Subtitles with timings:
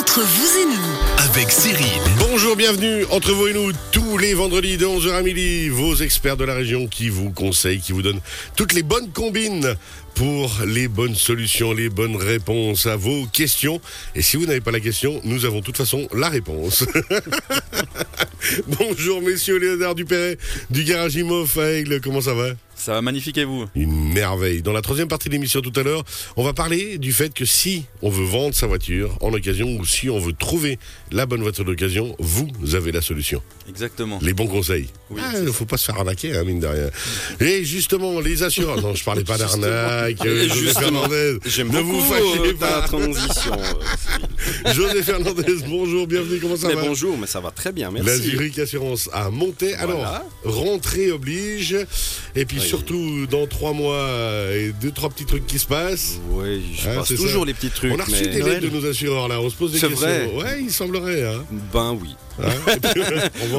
[0.00, 2.00] Entre vous et nous, avec Cyril.
[2.18, 5.68] Bonjour, bienvenue entre vous et nous tous les vendredis de 11h à midi.
[5.68, 8.22] Vos experts de la région qui vous conseillent, qui vous donnent
[8.56, 9.76] toutes les bonnes combines
[10.14, 13.78] pour les bonnes solutions, les bonnes réponses à vos questions.
[14.14, 16.82] Et si vous n'avez pas la question, nous avons de toute façon la réponse.
[18.80, 20.38] Bonjour messieurs Léonard Dupéret
[20.70, 22.46] du Garage Imof à Aigle, comment ça va?
[22.82, 23.66] Ça va magnifique et vous?
[23.74, 24.62] Une merveille.
[24.62, 26.02] Dans la troisième partie de l'émission tout à l'heure,
[26.36, 29.84] on va parler du fait que si on veut vendre sa voiture en occasion ou
[29.84, 30.78] si on veut trouver
[31.12, 33.42] la bonne voiture d'occasion, vous avez la solution.
[33.68, 34.18] Exactement.
[34.22, 34.88] Les bons conseils.
[35.10, 36.88] Oui, Ah, il ne faut pas se faire arnaquer, hein, mine de rien.
[37.40, 38.80] Et justement, les assurances.
[38.82, 40.24] Non, je parlais pas d'arnaque.
[40.24, 41.36] euh, José Fernandez.
[41.44, 42.88] J'aime Ne beaucoup vous fâchez euh, ta pas.
[42.88, 43.52] transition.
[43.52, 46.82] euh, José Fernandez, bonjour, bienvenue, comment ça Mais va?
[46.86, 48.22] bonjour, mais ça va très bien, La merci.
[48.22, 49.74] Zurich Assurance a monté.
[49.74, 50.26] Alors, Voilà.
[50.44, 51.76] rentrée oblige.
[52.34, 52.69] Et puis Oui.
[52.70, 54.08] Surtout, dans trois mois,
[54.54, 56.20] et deux, trois petits trucs qui se passent.
[56.30, 57.46] Oui, je Ah, passe c'est toujours ça.
[57.46, 57.92] les petits trucs.
[57.92, 58.28] On a reçu mais...
[58.28, 60.06] des lettres de nos assureurs là, on se pose des C'est questions.
[60.06, 61.24] vrai Ouais, il semblerait.
[61.26, 61.44] Hein.
[61.72, 62.10] Ben oui.
[62.42, 62.48] Hein
[62.94, 63.02] puis,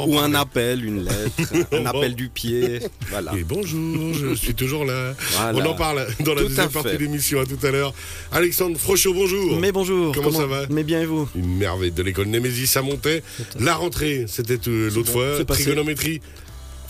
[0.08, 2.80] Ou un appel, une lettre, un appel du pied.
[3.10, 3.34] Voilà.
[3.38, 5.14] Et bonjour, je suis toujours là.
[5.52, 5.60] Voilà.
[5.60, 7.42] On en parle dans la Tout deuxième partie de l'émission.
[7.42, 7.94] À tout à l'heure.
[8.32, 9.60] Alexandre Frochot, bonjour.
[9.60, 10.14] Mais bonjour.
[10.16, 13.22] Comment ça va Mais bien et vous Une merveille de l'école Némésis à montait.
[13.60, 15.44] La rentrée, c'était euh, l'autre bon, fois.
[15.46, 16.22] Trigonométrie.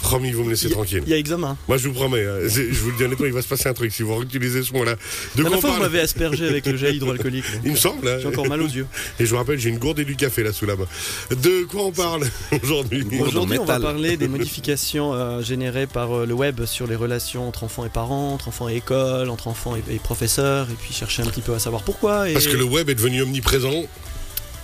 [0.01, 1.03] Promis, vous me laissez tranquille.
[1.05, 1.57] Il y a examen.
[1.67, 3.73] Moi, je vous promets, hein, je vous le dis honnêtement, il va se passer un
[3.73, 4.95] truc si vous réutilisez ce mot-là.
[5.35, 7.45] De La fois, vous m'avez aspergé avec le gel hydroalcoolique.
[7.63, 8.07] Il me semble.
[8.07, 8.17] hein.
[8.21, 8.87] J'ai encore mal aux yeux.
[9.19, 10.85] Et je vous rappelle, j'ai une gourde et du café là sous la main.
[11.29, 12.27] De quoi on parle
[12.63, 16.95] aujourd'hui Aujourd'hui, on va parler des modifications euh, générées par euh, le web sur les
[16.95, 20.75] relations entre enfants et parents, entre enfants et école, entre enfants et, et professeurs, et
[20.75, 22.29] puis chercher un petit peu à savoir pourquoi.
[22.29, 22.33] Et...
[22.33, 23.85] Parce que le web est devenu omniprésent.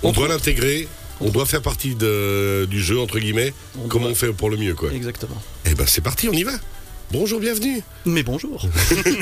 [0.04, 0.88] On Entre doit l'intégrer.
[1.22, 3.54] On doit faire partie de- du jeu, entre guillemets.
[3.84, 4.92] on Comment doit- on fait pour le mieux, quoi.
[4.94, 5.42] Exactement.
[5.66, 6.52] Eh ben, c'est parti, on y va.
[7.12, 7.82] Bonjour, bienvenue.
[8.06, 8.68] Mais bonjour.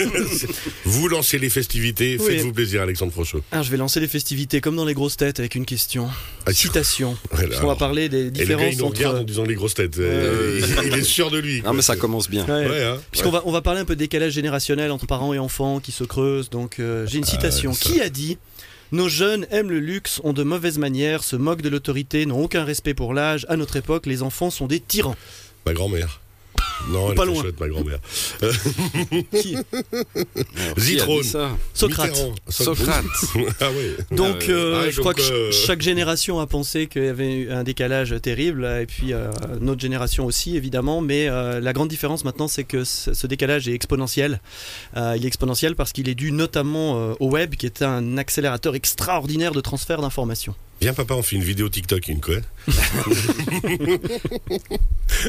[0.85, 2.17] Vous lancez les festivités.
[2.19, 2.25] Oui.
[2.37, 3.41] Faites-vous plaisir, Alexandre Frochot.
[3.51, 6.07] Alors, je vais lancer les festivités comme dans les grosses têtes avec une question.
[6.47, 7.15] Ah, Citation.
[7.29, 9.05] Parce qu'on va parler des Et le gars, différences il nous entre.
[9.19, 9.99] en disant les grosses têtes.
[9.99, 11.61] Euh, il, il est sûr de lui.
[11.61, 12.45] Non, mais ça commence bien.
[12.45, 12.67] Ouais.
[12.67, 12.97] Ouais, hein.
[13.11, 15.91] Puisqu'on va, on va parler un peu de décalage générationnel entre parents et enfants qui
[15.91, 16.49] se creusent.
[16.49, 17.73] Donc, euh, j'ai une citation.
[17.73, 17.79] ça.
[17.89, 18.37] Qui a dit
[18.91, 22.63] Nos jeunes aiment le luxe, ont de mauvaises manières, se moquent de l'autorité, n'ont aucun
[22.63, 23.45] respect pour l'âge.
[23.49, 25.15] À notre époque, les enfants sont des tyrans.
[25.65, 26.21] Ma grand-mère.
[26.89, 27.41] Non, elle Pas loin.
[27.41, 27.99] chouette, ma grand-mère.
[29.41, 29.57] Qui dit
[30.77, 31.23] Zitrone.
[31.23, 32.15] ça Socrate.
[32.49, 33.03] Socrate.
[33.61, 34.15] ah oui.
[34.15, 37.51] Donc, Ah, euh, je crois que ch- chaque génération a pensé qu'il y avait eu
[37.51, 39.29] un décalage terrible, et puis euh,
[39.59, 41.01] notre génération aussi, évidemment.
[41.01, 44.39] Mais euh, la grande différence maintenant, c'est que ce décalage est exponentiel.
[44.95, 48.17] Euh, il est exponentiel parce qu'il est dû notamment euh, au web, qui est un
[48.17, 50.55] accélérateur extraordinaire de transfert d'informations.
[50.81, 52.35] Viens, papa, on fait une vidéo TikTok, une quoi.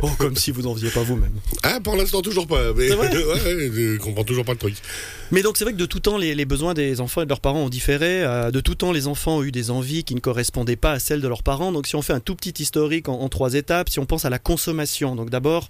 [0.02, 1.32] Oh, comme si vous n'en faisiez pas vous-même.
[1.62, 2.72] Ah, pour l'instant, toujours pas.
[2.74, 2.88] Mais...
[2.88, 4.74] Vrai ouais, je comprends toujours pas le truc.
[5.30, 7.28] Mais donc c'est vrai que de tout temps, les, les besoins des enfants et de
[7.28, 8.22] leurs parents ont différé.
[8.24, 10.98] Euh, de tout temps, les enfants ont eu des envies qui ne correspondaient pas à
[10.98, 11.72] celles de leurs parents.
[11.72, 14.24] Donc si on fait un tout petit historique en, en trois étapes, si on pense
[14.24, 15.68] à la consommation, donc d'abord...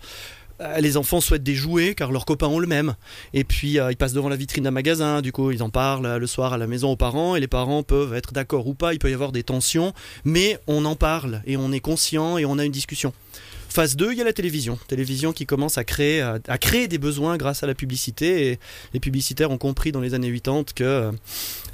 [0.60, 2.94] euh, Les enfants souhaitent des jouets car leurs copains ont le même.
[3.34, 6.06] Et puis euh, ils passent devant la vitrine d'un magasin, du coup ils en parlent
[6.06, 8.74] euh, le soir à la maison aux parents et les parents peuvent être d'accord ou
[8.74, 9.92] pas, il peut y avoir des tensions,
[10.24, 13.12] mais on en parle et on est conscient et on a une discussion.
[13.68, 14.78] Phase 2, il y a la télévision.
[14.88, 18.46] Télévision qui commence à créer, à, créer des besoins grâce à la publicité.
[18.46, 18.58] Et
[18.94, 21.10] les publicitaires ont compris dans les années 80 que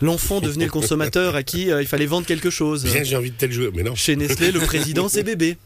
[0.00, 2.82] l'enfant devenait le consommateur à qui il fallait vendre quelque chose.
[2.82, 3.70] Bien, j'ai envie de tel jouer.
[3.72, 3.94] Mais non.
[3.94, 5.56] Chez Nestlé, le président, c'est bébé.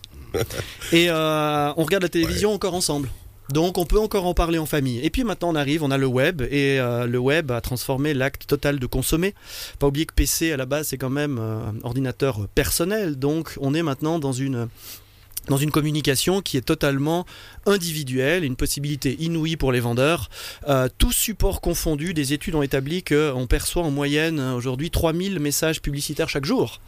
[0.92, 3.08] Et euh, on regarde la télévision encore ensemble.
[3.50, 5.00] Donc on peut encore en parler en famille.
[5.04, 8.12] Et puis maintenant on arrive, on a le web et euh, le web a transformé
[8.12, 9.34] l'acte total de consommer.
[9.78, 13.16] Pas oublier que PC à la base c'est quand même euh, ordinateur personnel.
[13.16, 14.68] Donc on est maintenant dans une
[15.48, 17.24] dans une communication qui est totalement
[17.66, 20.28] individuelle, une possibilité inouïe pour les vendeurs.
[20.66, 25.80] Euh, tous supports confondus, des études ont établi qu'on perçoit en moyenne aujourd'hui 3000 messages
[25.80, 26.80] publicitaires chaque jour.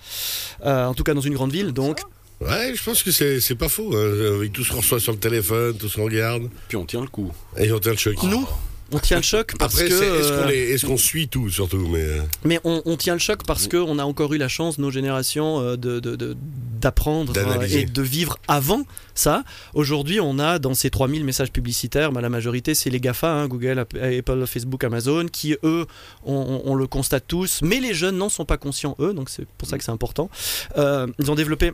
[0.65, 1.73] En tout cas dans une grande ville.
[1.73, 2.01] Donc
[2.41, 3.91] Ouais, je pense que c'est c'est pas faux.
[3.97, 6.49] hein, Avec tout ce qu'on reçoit sur le téléphone, tout ce qu'on regarde.
[6.69, 7.33] Puis on tient le coup.
[7.57, 8.15] Et on tient le choc.
[8.23, 8.47] nous,
[8.93, 9.95] on tient le choc parce Après, que...
[9.95, 13.15] est-ce euh, qu'on est- est-ce qu'on suit tout, surtout mais, euh, Mais on, on tient
[13.15, 16.37] le choc parce qu'on a encore eu la chance, nos générations, euh, de, de-
[16.81, 17.33] d'apprendre
[17.71, 18.85] et de vivre avant
[19.17, 19.43] ça.
[19.75, 23.49] Aujourd'hui, on a dans ces 3000 messages publicitaires, bah, la majorité, c'est les GAFA, hein,
[23.49, 25.87] Google, App- Apple, Facebook, Amazon, qui, eux,
[26.25, 29.29] on, on- on le constate tous, mais les jeunes n'en sont pas conscients, eux, donc
[29.29, 30.31] c'est pour ça que c'est important.
[30.79, 31.73] Euh, ils ont développé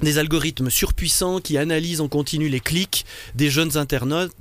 [0.00, 4.32] des algorithmes surpuissants qui analysent en continu les clics des jeunes internautes.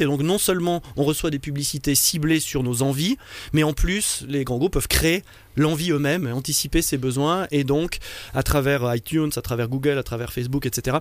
[0.00, 3.16] Et donc non seulement on reçoit des publicités ciblées sur nos envies,
[3.52, 5.22] mais en plus les grands groupes peuvent créer
[5.56, 7.46] l'envie eux-mêmes, anticiper ses besoins.
[7.50, 7.98] Et donc
[8.34, 10.98] à travers iTunes, à travers Google, à travers Facebook, etc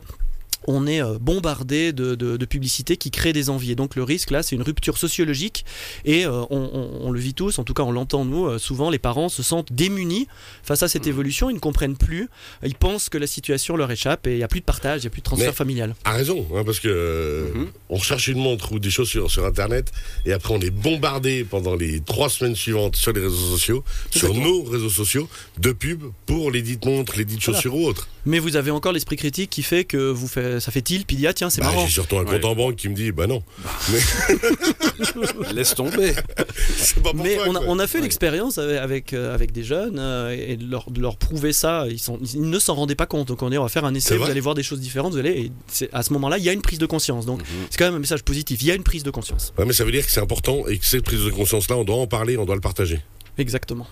[0.67, 3.71] on est euh, bombardé de, de, de publicités qui créent des envies.
[3.71, 5.65] Et donc le risque là, c'est une rupture sociologique
[6.05, 8.57] et euh, on, on- on le vit tous, en tout cas on l'entend nous, euh,
[8.57, 10.27] souvent les parents se sentent démunis
[10.63, 12.29] face à cette évolution, ils ne comprennent plus,
[12.63, 15.05] ils pensent que la situation leur échappe et il n'y a plus de partage, il
[15.05, 15.95] n'y a plus de transfert Mais- familial.
[16.05, 17.67] A raison, hein, parce que euh, Mhm.
[17.89, 19.91] on recherche une montre ou des chaussures sur Internet,
[20.25, 24.33] et après on est bombardé pendant les trois semaines suivantes sur les réseaux sociaux, sur
[24.33, 25.27] nos réseaux sociaux,
[25.59, 27.57] de pubs pour les dites montres, les dites Voilà.
[27.59, 28.07] chaussures ou autres.
[28.25, 31.15] Mais vous avez encore l'esprit critique qui fait que vous fait, ça fait tilt, puis
[31.15, 31.85] il dit ah tiens c'est Bah, marrant.
[31.85, 32.31] J'ai surtout un Ouais.
[32.39, 33.43] compte en banque qui me dit, bah non,
[35.53, 36.13] Laisse tomber.
[36.77, 37.67] c'est pas Mais toi, on a, quoi.
[37.69, 38.03] on a fait Ouais.
[38.03, 41.85] l'expérience avec, avec, euh, avec des jeunes euh, et de leur, de leur prouver ça,
[41.89, 43.27] ils, sont, ils ne s'en rendaient pas compte.
[43.29, 45.19] Donc on dit on va faire un essai, vous allez voir des choses différentes, vous
[45.19, 45.51] allez,
[45.81, 47.25] et à ce moment-là, il y a une prise de conscience.
[47.25, 47.45] Donc Mhm.
[47.69, 49.53] c'est quand même un message positif, il y a une prise de conscience.
[49.57, 51.83] Ouais, mais ça veut dire que c'est important et que cette prise de conscience-là, on
[51.83, 53.01] doit en parler, on doit le partager.
[53.37, 53.87] Exactement.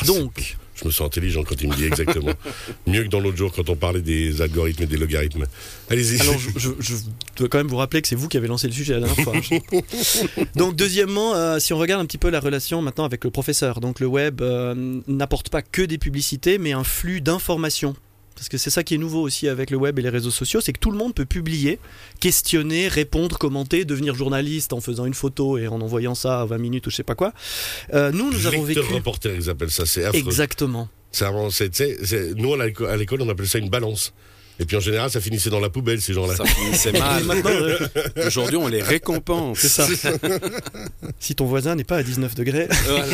[0.00, 2.32] Ah, Donc, Je me sens intelligent quand il me dit exactement.
[2.86, 5.46] Mieux que dans l'autre jour quand on parlait des algorithmes et des logarithmes.
[5.90, 6.20] Allez-y.
[6.20, 6.94] alors je, je- je
[7.36, 9.24] dois quand même vous rappeler que c'est vous qui avez lancé le sujet la dernière
[9.24, 9.34] fois.
[10.56, 13.80] donc deuxièmement, euh, si on regarde un petit peu la relation maintenant avec le professeur,
[13.80, 17.96] donc le web euh, n'apporte pas que des publicités, mais un flux d'informations.
[18.38, 20.60] Parce que c'est ça qui est nouveau aussi avec le web et les réseaux sociaux,
[20.60, 21.80] c'est que tout le monde peut publier,
[22.20, 26.58] questionner, répondre, commenter, devenir journaliste en faisant une photo et en envoyant ça à 20
[26.58, 27.32] minutes ou je sais pas quoi.
[27.94, 28.80] Euh, nous, nous avons vécu...
[28.94, 30.18] Reporter, ils appellent ça, c'est affreux.
[30.20, 30.88] Exactement.
[31.10, 34.12] C'est- nous, à l'éco- à l'école, on appelait ça une balance.
[34.60, 36.34] Et puis en général, ça finissait dans la poubelle, ces gens-là.
[36.34, 37.22] Ça finissait mal.
[38.26, 39.58] Aujourd'hui, on les récompense.
[39.58, 39.86] c'est ça.
[41.20, 42.68] si ton voisin n'est pas à 19 degrés.
[42.86, 43.06] Voilà.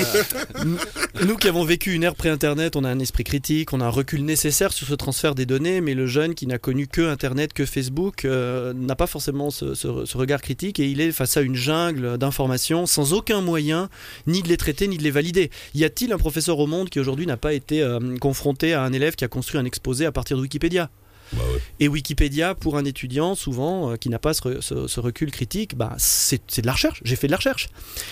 [1.27, 3.91] Nous qui avons vécu une ère pré-Internet, on a un esprit critique, on a un
[3.91, 7.53] recul nécessaire sur ce transfert des données, mais le jeune qui n'a connu que Internet,
[7.53, 11.37] que Facebook, euh, n'a pas forcément ce, ce- ce regard critique et il est face
[11.37, 13.89] à une jungle d'informations sans aucun moyen
[14.27, 15.51] ni de les traiter ni de les valider.
[15.75, 18.93] Y a-t-il un professeur au monde qui aujourd'hui n'a pas été euh, confronté à un
[18.93, 20.91] élève qui a construit un exposé à partir de Wikipédia?
[21.33, 21.61] Bah ouais.
[21.81, 25.31] et Wikipédia, pour un étudiant, souvent, euh, qui n'a pas ce, re- ce- ce recul
[25.31, 27.01] critique, bah, c'est de la recherche.
[27.05, 27.69] J'ai fait de la recherche.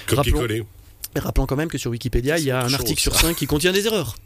[0.06, 0.64] Copier-coller,
[1.14, 3.47] Et rappelons quand même que sur Wikipédia, il y a un article sur 5 qui
[3.47, 4.17] contient des erreurs.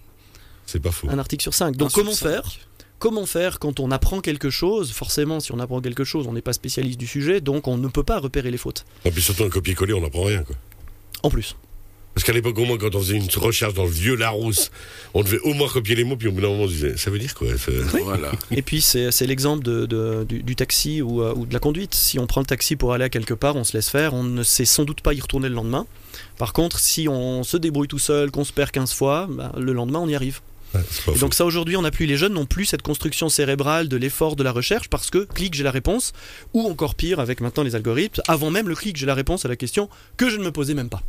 [0.67, 1.09] c'est pas faux.
[1.11, 1.77] Un article sur 5.
[1.77, 2.29] Donc Un comment cinq.
[2.29, 2.43] faire
[2.99, 4.91] Comment faire quand on apprend quelque chose?
[4.93, 7.88] Forcément, si on apprend quelque chose, on n'est pas spécialiste du sujet, donc on ne
[7.88, 8.87] peut pas repérer les fautes.
[9.05, 10.56] Et puis surtout, un copier-coller, on n'apprend rien, quoi.
[11.23, 11.56] En plus.
[12.16, 14.70] Parce qu'à l'époque, au moins, quand on faisait une recherche dans le vieux Larousse,
[15.12, 16.96] on devait au moins copier les mots, puis au bout d'un moment, on se disait,
[16.96, 17.70] ça veut dire quoi ça
[18.02, 18.32] Voilà.
[18.50, 21.94] Et puis c'est l'exemple de, de- du, du taxi ou, euh, ou de la conduite.
[21.94, 24.22] Si on prend le taxi pour aller à quelque part, on se laisse faire, on
[24.22, 25.86] ne sait sans doute pas y retourner le lendemain.
[26.38, 29.74] Par contre, si on se débrouille tout seul, qu'on se perd 15 fois, bah, le
[29.74, 30.40] lendemain on y arrive.
[30.74, 30.80] Ouais,
[31.14, 33.96] Et donc ça aujourd'hui on n'a plus les jeunes n'ont plus cette construction cérébrale de
[33.96, 36.12] l'effort de la recherche parce que clic j'ai la réponse
[36.54, 39.48] ou encore pire avec maintenant les algorithmes avant même le clic j'ai la réponse à
[39.48, 41.02] la question que je ne me posais même pas.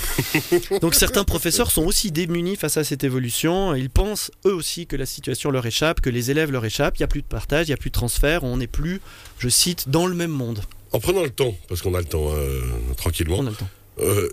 [0.80, 3.74] donc certains professeurs sont aussi démunis face à cette évolution.
[3.74, 6.96] Ils pensent eux aussi que la situation leur échappe que les élèves leur échappent.
[6.96, 8.44] Il n'y a plus de partage il n'y a plus de transfert.
[8.44, 9.00] On n'est plus
[9.38, 10.60] je cite dans le même monde.
[10.92, 13.68] En prenant le temps, parce qu'on a le temps, hein, tranquillement, on a le temps.
[14.00, 14.28] euh,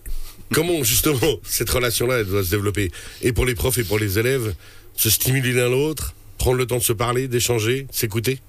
[0.53, 2.91] comment justement cette relation-là elle doit se développer?
[3.21, 4.53] Et pour les profs et pour les élèves,
[4.95, 8.39] se stimuler l'un l'autre, prendre le temps de se parler, d'échanger, s'écouter?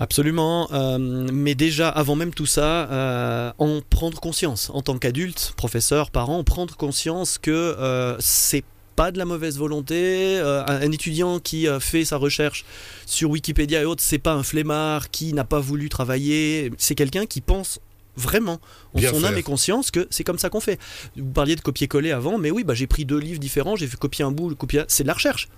[0.00, 5.52] Absolument, euh, mais déjà avant même tout ça, euh, en prendre conscience en tant qu'adulte,
[5.58, 8.64] professeur, parent, prendre conscience que euh, c'est
[8.96, 10.38] pas de la mauvaise volonté.
[10.38, 12.64] euh, un, étudiant qui euh, fait sa recherche
[13.04, 16.70] sur Wikipédia et autres, c'est pas un flemmard qui n'a pas voulu travailler.
[16.78, 17.78] C'est quelqu'un qui pense
[18.16, 18.58] vraiment
[18.94, 20.78] en Bien son âme et conscience que c'est comme ça qu'on fait.
[21.16, 23.98] Vous parliez de copier-coller avant, mais oui, bah, j'ai pris deux livres différents, j'ai fait
[23.98, 25.48] copier un bout, copier, c'est de la recherche.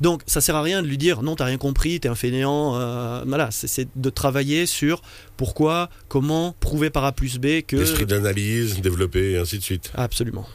[0.00, 2.78] Donc ça sert à rien de lui dire non t'as rien compris, t'es un fainéant.
[2.80, 5.02] euh, voilà, c'est- de travailler sur
[5.36, 9.90] pourquoi, comment, prouver par A plus B que L'esprit d'analyse, développer, et ainsi de suite.
[9.94, 10.46] absolument,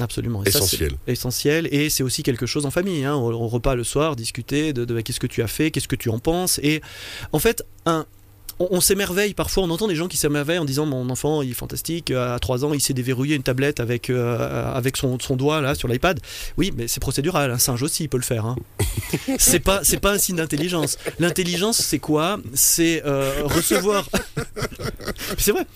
[0.00, 0.42] absolument.
[0.44, 0.92] Et ça, c'est Essentiel.
[1.06, 3.04] essentiel et c'est aussi quelque chose en famille.
[3.04, 3.16] Hein.
[3.16, 5.96] On, on repas le soir, discuter de, de qu'est-ce que tu as fait, qu'est-ce que
[5.96, 6.60] tu en penses.
[6.62, 6.80] Et
[7.32, 8.06] en fait, un,
[8.58, 9.62] on, on s'émerveille parfois.
[9.64, 12.10] On entend des gens qui s'émerveillent en disant mon enfant il est fantastique.
[12.10, 15.74] À 3 ans, il s'est déverrouillé une tablette avec euh, avec son, son doigt là
[15.74, 16.20] sur l'iPad.
[16.56, 17.50] Oui, mais c'est procédural.
[17.50, 18.46] Un singe aussi il peut le faire.
[18.46, 18.56] Hein.
[19.38, 20.98] c'est pas c'est pas un signe d'intelligence.
[21.18, 22.38] L'intelligence c'est quoi?
[22.54, 24.08] C'est euh, recevoir.
[25.38, 25.66] c'est vrai.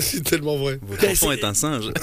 [0.00, 0.78] c'est tellement vrai.
[0.82, 1.90] Votre Mais enfant est un singe.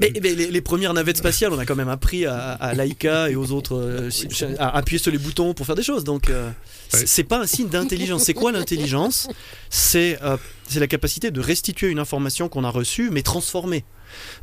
[0.00, 3.30] Mais, mais les, les premières navettes spatiales, on a quand même appris à, à Laika
[3.30, 4.10] et aux autres euh,
[4.58, 6.04] à appuyer sur les boutons pour faire des choses.
[6.04, 6.50] Donc, euh,
[6.92, 7.04] Ouais.
[7.06, 8.24] c'est pas un signe d'intelligence.
[8.24, 9.28] C'est quoi l'intelligence?
[9.68, 10.36] C'est euh,
[10.68, 13.84] c'est la capacité de restituer une information qu'on a reçue, mais transformée.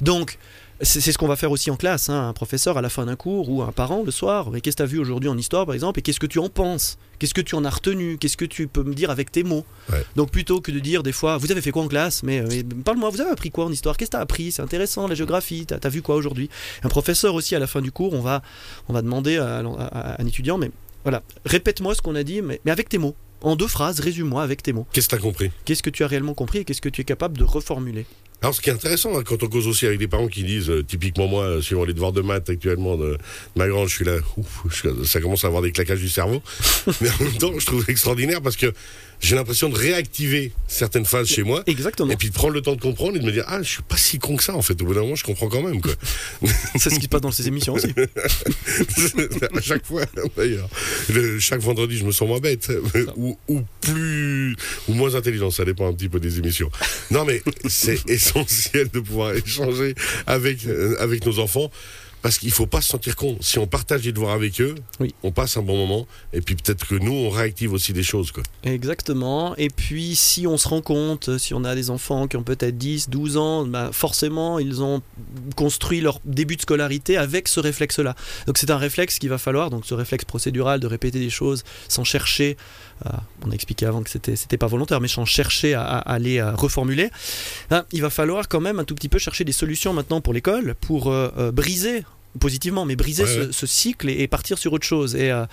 [0.01, 0.37] Donc,
[0.81, 2.09] c'est ce qu'on va faire aussi en classe.
[2.09, 2.29] hein.
[2.29, 4.51] Un professeur à la fin d'un cours ou un parent le soir.
[4.51, 6.37] Mais qu'est-ce que tu as vu aujourd'hui en histoire, par exemple, et qu'est-ce que tu
[6.39, 6.97] en penses?
[7.17, 8.17] Qu'est-ce que tu en as retenu?
[8.19, 9.65] Qu'est-ce que tu peux me dire avec tes mots?
[9.91, 10.03] Ouais.
[10.15, 12.21] Donc, plutôt que de dire des fois, vous avez fait quoi en classe?
[12.23, 13.97] Mais euh, parle-moi, vous avez appris quoi en histoire?
[13.97, 14.51] Qu'est-ce que tu as appris?
[14.51, 15.65] C'est intéressant, la géographie.
[15.65, 16.49] T'as as vu quoi aujourd'hui
[16.83, 18.41] Un professeur aussi, à la fin du cours, on va,
[18.87, 19.61] on va demander à, à-
[20.15, 20.69] à un étudiant, mais
[21.03, 23.15] voilà, répète-moi ce qu'on a dit, mais, mais avec tes mots.
[23.41, 24.87] En deux phrases, résume-moi avec tes mots.
[24.93, 25.51] Qu'est-ce que t'as compris?
[25.65, 28.05] Qu'est-ce que tu as réellement compris et qu'est-ce que tu es capable de reformuler?
[28.41, 30.69] Alors, ce qui est intéressant, hein, quand on cause aussi avec des parents qui disent,
[30.69, 33.17] euh, typiquement moi, euh, suivant les devoirs de maths actuellement de, de
[33.55, 36.41] ma grande, je suis là, ouf, je- ça commence à avoir des claquages du cerveau.
[37.01, 38.71] Mais en même temps, je trouve extraordinaire parce que
[39.19, 41.63] j'ai l'impression de réactiver certaines phases chez moi.
[41.65, 42.11] Exactement.
[42.11, 43.81] Et puis de prendre le temps de comprendre et de me dire, ah, je suis
[43.81, 44.79] pas si con que ça, en fait.
[44.83, 45.93] Au bout d'un moment, je comprends quand même, quoi.
[46.75, 47.87] C'est ce qui se passe dans ces émissions aussi.
[49.55, 50.03] à chaque fois,
[50.35, 50.69] d'ailleurs.
[51.11, 52.71] Le- Chaque vendredi, je me sens moins bête.
[53.15, 54.55] ou, ou plus.
[54.87, 56.69] Ou moins intelligent, ça dépend un petit peu des émissions.
[57.09, 57.97] Non, mais c'est
[58.35, 61.69] essentiel de pouvoir échanger avec, euh, avec nos enfants.
[62.23, 63.37] Parce qu'il faut pas se sentir con.
[63.41, 65.13] Si on partage les devoirs avec eux, Oui.
[65.21, 66.07] on passe un bon moment.
[66.33, 68.31] Et puis peut-être que nous, on réactive aussi des choses.
[68.31, 68.41] Quoi.
[68.63, 69.55] Exactement.
[69.55, 72.75] Et puis, si on se rend compte, si on a des enfants qui ont peut-être
[72.75, 75.01] 10, 12 ans, bah, forcément, ils ont
[75.55, 78.15] construit leur début de scolarité avec ce réflexe-là.
[78.47, 81.63] Donc, c'est un réflexe qu'il va falloir, donc ce réflexe procédural de répéter des choses
[81.87, 82.57] sans chercher.
[83.05, 83.09] Euh,
[83.45, 86.19] on a expliqué avant que c'était c'était pas volontaire, mais sans chercher à, à- à
[86.19, 87.09] les reformuler.
[87.69, 90.33] Là, il va falloir quand même un tout petit peu chercher des solutions maintenant pour
[90.33, 92.03] l'école pour euh, euh, briser
[92.39, 93.47] positivement, mais briser Ouais, ce, ouais.
[93.51, 95.15] ce cycle et, et partir sur autre chose.
[95.15, 95.45] Et euh,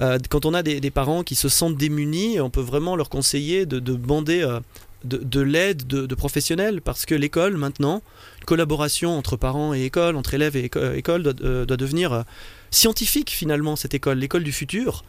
[0.00, 3.10] euh, quand on a des, des parents qui se sentent démunis, on peut vraiment leur
[3.10, 4.60] conseiller de, euh,
[5.04, 8.02] de, de l'aide de, de professionnels parce que l'école maintenant,
[8.46, 11.34] collaboration entre parents et école, entre élèves et éco- école doit,
[11.66, 12.24] doit devenir
[12.70, 15.04] scientifique finalement cette école, l'école du futur.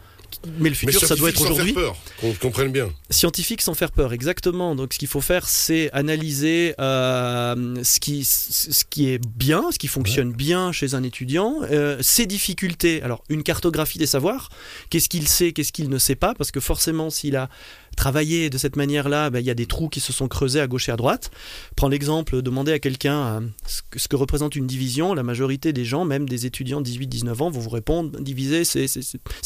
[0.58, 1.72] Mais le futur, Mais ça doit scientifique être sans aujourd'hui.
[1.74, 2.90] faire peur, qu'on comprenne bien.
[3.10, 4.74] Scientifique sans faire peur, exactement.
[4.74, 9.78] Donc ce qu'il faut faire, c'est analyser euh, ce, qui, ce qui est bien, ce
[9.78, 13.02] qui fonctionne bien chez un étudiant, euh, ses difficultés.
[13.02, 14.48] Alors une cartographie des savoirs,
[14.90, 17.48] qu'est-ce qu'il sait, qu'est-ce qu'il ne sait pas, parce que forcément s'il a
[17.96, 20.66] travaillé de cette manière-là, ben, il y a des trous qui se sont creusés à
[20.66, 21.30] gauche et à droite.
[21.76, 25.72] Prends l'exemple, demander à quelqu'un euh, ce, que, ce que représente une division, la majorité
[25.72, 28.86] des gens, même des étudiants de 18-19 ans, vont vous répondre, diviser, c'est-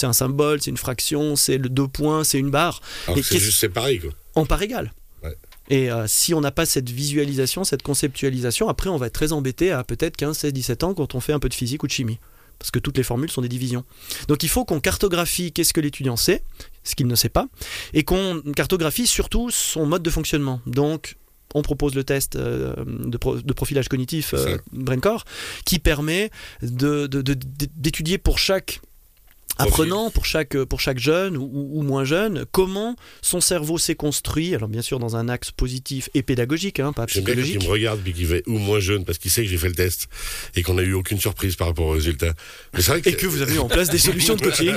[0.02, 3.66] un symbole, c'est une fraction, c'est le deux points, c'est une barre Alors c'est juste,
[3.68, 3.98] pareil.
[3.98, 4.10] Quoi.
[4.34, 4.92] en part égale.
[5.24, 5.34] Ouais.
[5.68, 9.32] Et euh, si on n'a pas cette visualisation, cette conceptualisation, après on va être très
[9.32, 11.86] embêté à peut-être 15, 16, 17 ans quand on fait un peu de physique ou
[11.88, 12.18] de chimie.
[12.58, 13.84] Parce que toutes les formules sont des divisions.
[14.28, 16.42] Donc il faut qu'on cartographie qu'est-ce que l'étudiant sait,
[16.86, 17.46] ce qu'il ne sait pas,
[17.92, 20.60] et qu'on cartographie surtout son mode de fonctionnement.
[20.66, 21.16] Donc
[21.54, 24.58] on propose le test euh, de, pro- de profilage cognitif euh.
[24.72, 25.24] BrainCore
[25.64, 26.30] qui permet
[26.62, 27.36] de- de- de-
[27.76, 28.80] d'étudier pour chaque.
[29.58, 34.54] Apprenant, pour chaque, pour chaque jeune ou, ou moins jeune, comment son cerveau s'est construit,
[34.54, 37.44] alors bien sûr dans un axe positif et pédagogique, hein, pas J'aime bien quand il
[37.44, 37.68] psychologique.
[37.68, 39.74] me regarde puis qu'il fait ou moins jeune parce qu'il sait que j'ai fait le
[39.74, 40.08] test
[40.54, 42.34] et qu'on n'a eu aucune surprise par rapport au résultat.
[42.74, 44.74] Mais c'est vrai que Et que vous avez mis en place des solutions de coaching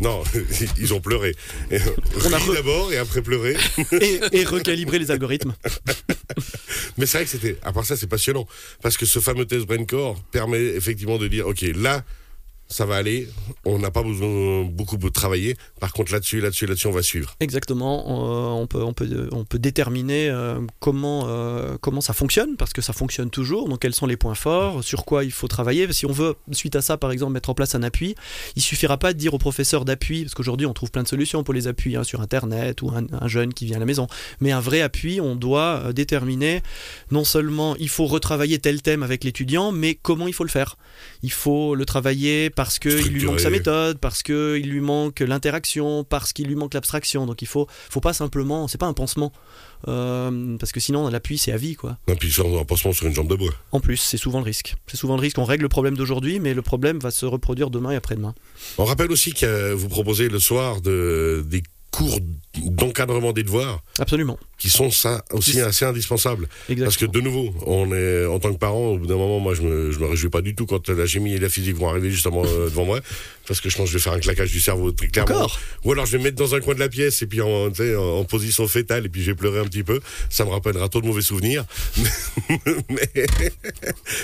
[0.00, 0.22] non,
[0.78, 1.34] ils ont pleuré.
[1.70, 3.56] On a re- d'abord et après pleuré.
[4.00, 5.54] et, et recalibrer les algorithmes.
[6.98, 8.46] Mais c'est vrai que c'était, à part ça, c'est passionnant.
[8.82, 12.04] Parce que ce fameux test BrainCore permet effectivement de dire, OK, là,
[12.68, 13.28] ça va aller,
[13.64, 15.56] on n'a pas besoin beaucoup de travailler.
[15.80, 17.34] Par contre, là-dessus, là-dessus, là-dessus, on va suivre.
[17.40, 22.56] Exactement, euh, on peut, on peut, on peut déterminer euh, comment, euh, comment ça fonctionne,
[22.56, 25.48] parce que ça fonctionne toujours, donc quels sont les points forts, sur quoi il faut
[25.48, 25.90] travailler.
[25.92, 28.14] Si on veut, suite à ça, par exemple, mettre en place un appui,
[28.54, 31.42] il suffira pas de dire au professeur d'appui, parce qu'aujourd'hui on trouve plein de solutions
[31.44, 34.08] pour les appuis hein, sur Internet ou un, un jeune qui vient à la maison,
[34.40, 36.62] mais un vrai appui, on doit déterminer
[37.10, 40.76] non seulement il faut retravailler tel thème avec l'étudiant, mais comment il faut le faire.
[41.22, 46.02] Il faut le travailler parce qu'il lui manque sa méthode, parce qu'il lui manque l'interaction,
[46.02, 47.24] parce qu'il lui manque l'abstraction.
[47.24, 49.32] Donc il faut, faut pas simplement, c'est pas un pansement,
[49.86, 51.98] Euh, parce que sinon l'appui c'est à vie quoi.
[52.08, 53.52] Et puis, sur un pansement sur une jambe de bois.
[53.70, 54.74] En plus, c'est souvent le risque.
[54.88, 55.38] C'est souvent le risque.
[55.38, 58.34] On règle le problème d'aujourd'hui, mais le problème va se reproduire demain et après-demain.
[58.78, 61.62] On rappelle aussi que vous proposez le soir de, des
[61.92, 62.18] cours
[62.64, 64.38] d'encadrement des devoirs Absolument.
[64.58, 66.48] qui sont ça aussi assez indispensables.
[66.68, 66.84] Exactement.
[66.84, 69.54] Parce que de nouveau, on est en tant que parent, au bout d'un moment, moi
[69.54, 71.88] je me, je me réjouis pas du tout quand la chimie et la physique vont
[71.88, 73.00] arriver justement euh, devant moi,
[73.46, 75.36] parce que je pense que je vais faire un claquage du cerveau très clairement.
[75.36, 77.40] Encore Ou alors je vais me mettre dans un coin de la pièce et puis
[77.40, 80.00] en, en, position fétale et puis je vais pleurer un petit peu.
[80.30, 81.64] Ça me rappellera trop de mauvais souvenirs.
[82.88, 83.26] mais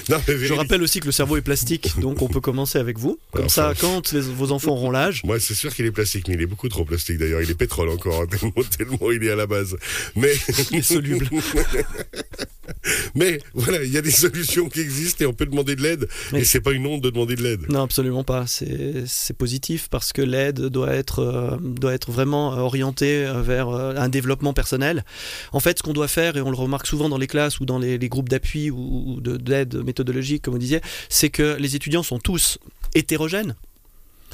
[0.08, 2.98] non, mais Je rappelle aussi que le cerveau est plastique, donc on peut commencer avec
[2.98, 3.18] vous.
[3.32, 6.34] Comme ça, quand les- vos enfants auront l'âge, Moi, c'est sûr qu'il est plastique, mais
[6.34, 7.40] il est beaucoup trop plastique d'ailleurs.
[7.42, 9.76] Il est pétrole encore, hein, tellement, tellement il est à la base.
[10.16, 10.32] Mais,
[10.70, 11.28] il est soluble.
[13.14, 16.08] mais voilà, il y a des solutions qui existent et on peut demander de l'aide.
[16.32, 16.40] Oui.
[16.40, 17.68] Et c'est pas une honte de demander de l'aide.
[17.68, 18.46] Non, absolument pas.
[18.46, 24.08] C'est positif parce que l'aide doit être, euh, doit être vraiment orientée vers euh, un
[24.08, 25.04] développement personnel.
[25.52, 27.64] En fait, ce qu'on doit faire, et on le remarque souvent dans les classes ou
[27.66, 31.56] dans les, les groupes d'appui ou, ou de- d'aide méthodologique, comme on disait, c'est que
[31.58, 32.58] les étudiants sont tous
[32.94, 33.54] hétérogènes.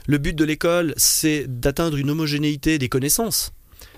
[0.06, 3.52] Le but de l'école, c'est d'atteindre une homogénéité des connaissances,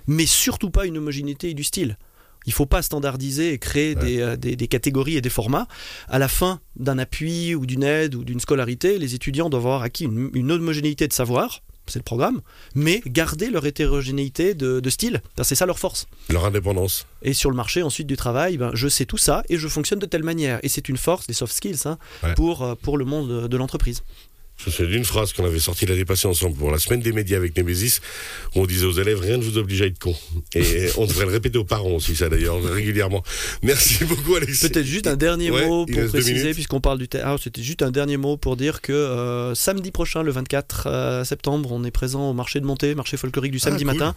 [0.07, 1.97] mais surtout pas une homogénéité du style.
[2.45, 5.69] Il ne faut pas standardiser et créer des, euh, des- des catégories et des formats.
[6.09, 9.83] À la fin d'un appui ou d'une aide ou d'une scolarité, les étudiants doivent avoir
[9.83, 12.41] acquis une, une homogénéité de savoir, c'est le programme,
[12.75, 15.23] mais garder leur hétérogénéité de, de style.
[15.37, 16.07] Ben, C'est ça leur force.
[16.31, 17.07] Leur indépendance.
[17.23, 19.99] Et sur le marché ensuite du travail, ben, je sais tout ça et je fonctionne
[20.01, 20.59] de telle manière.
[20.65, 22.35] Et c'est une force des soft skills hein, Ouais.
[22.35, 24.03] pour, euh, pour le monde de l'entreprise.
[24.65, 27.13] Je me souviens d'une phrase qu'on avait sortie l'année passée ensemble pour la semaine des
[27.13, 28.01] médias avec Nemesis,
[28.55, 30.15] où on disait aux élèves rien ne vous oblige à être con.
[30.55, 33.23] Et on devrait le répéter aux parents aussi, ça d'ailleurs, régulièrement.
[33.63, 34.69] Merci beaucoup, Alexis.
[34.69, 37.43] Peut-être juste un dernier Ouais, mot pour préciser, puisqu'on parle du théâtre.
[37.43, 41.73] C'était juste un dernier mot pour dire que euh, samedi prochain, le 24 euh, septembre,
[41.73, 43.99] on est présent au marché de Montée, marché folklorique du samedi Ah, cool.
[43.99, 44.15] matin.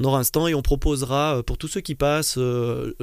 [0.00, 2.94] On aura un stand et on proposera euh, pour tous ceux qui passent, euh,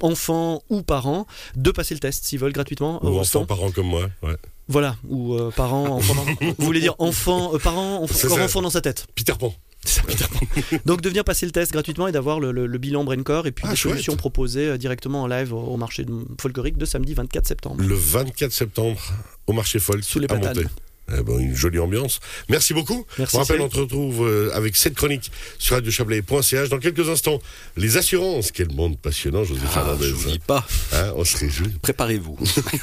[0.00, 4.08] enfants ou parents, de passer le test s'ils veulent gratuitement Ou enfants, parents comme moi.
[4.22, 4.36] Ouais.
[4.68, 6.14] Voilà, ou euh, parents, enfants.
[6.14, 9.06] dans- Vous voulez dire enfants, euh, parents, enfants, encore enfants dans sa tête.
[9.14, 9.54] Peter Pan.
[9.84, 10.24] C'est ça, Peter
[10.70, 10.76] Pan.
[10.86, 13.52] Donc de venir passer le test gratuitement et d'avoir le, le- le bilan BrainCore et
[13.52, 13.92] puis Ah, des chouette.
[13.94, 16.06] solutions proposées euh, directement en live au, marché
[16.40, 17.82] folklorique de samedi 24 septembre.
[17.84, 18.98] Le 24 septembre,
[19.46, 20.36] au marché folk, Sous les à.
[20.36, 20.66] Monter.
[21.12, 22.20] Eh ben, une jolie ambiance.
[22.48, 23.04] Merci beaucoup.
[23.18, 27.40] Merci, On rappelle, on se retrouve euh, avec cette chronique sur radiochablais.ch dans quelques instants.
[27.76, 30.08] Les assurances, quel monde passionnant, José Ah, Fernandez.
[30.08, 30.66] je vous dis pas.
[30.92, 31.68] Hein, on se réjouit.
[31.82, 32.38] Préparez-vous.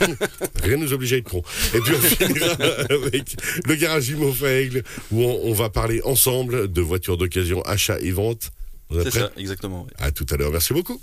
[0.64, 1.42] Rien ne nous oblige à être con.
[1.74, 2.54] Et puis on finira
[2.90, 3.36] avec
[3.66, 8.12] le garage Imo Aigle où on, on va parler ensemble de voitures d'occasion, achat et
[8.12, 8.52] vente.
[8.92, 9.84] C'est ça, exactement.
[9.84, 9.92] ouais.
[10.00, 10.52] À tout à l'heure.
[10.52, 11.00] Merci beaucoup.